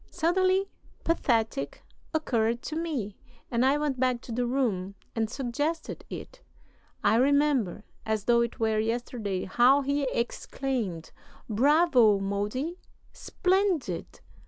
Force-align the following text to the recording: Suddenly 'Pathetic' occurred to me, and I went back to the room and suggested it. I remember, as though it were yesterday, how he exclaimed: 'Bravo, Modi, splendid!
Suddenly 0.09 0.67
'Pathetic' 1.03 1.83
occurred 2.11 2.63
to 2.63 2.75
me, 2.75 3.17
and 3.51 3.63
I 3.63 3.77
went 3.77 3.99
back 3.99 4.19
to 4.21 4.31
the 4.31 4.47
room 4.47 4.95
and 5.15 5.29
suggested 5.29 6.05
it. 6.09 6.41
I 7.03 7.17
remember, 7.17 7.83
as 8.03 8.23
though 8.23 8.41
it 8.41 8.59
were 8.59 8.79
yesterday, 8.79 9.43
how 9.45 9.81
he 9.83 10.07
exclaimed: 10.11 11.11
'Bravo, 11.47 12.17
Modi, 12.17 12.79
splendid! 13.13 14.21